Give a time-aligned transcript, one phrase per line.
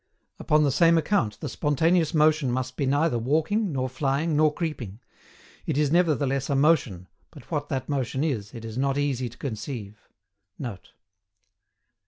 [0.39, 4.99] Upon the same account the spontaneous motion must be neither walking, nor flying, nor creeping;
[5.67, 9.37] it is nevertheless a motion, but what that motion is it is not easy to
[9.37, 10.93] conceive[Note.